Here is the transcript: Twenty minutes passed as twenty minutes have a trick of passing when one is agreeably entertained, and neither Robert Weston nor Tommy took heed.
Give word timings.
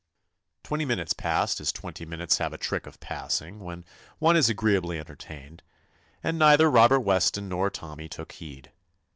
Twenty 0.63 0.83
minutes 0.83 1.13
passed 1.13 1.61
as 1.61 1.71
twenty 1.71 2.05
minutes 2.05 2.39
have 2.39 2.53
a 2.53 2.57
trick 2.57 2.87
of 2.87 2.99
passing 3.01 3.59
when 3.59 3.85
one 4.17 4.35
is 4.35 4.49
agreeably 4.49 4.97
entertained, 4.97 5.61
and 6.23 6.39
neither 6.39 6.71
Robert 6.71 7.01
Weston 7.01 7.47
nor 7.47 7.69
Tommy 7.69 8.09
took 8.09 8.31
heed. 8.31 8.71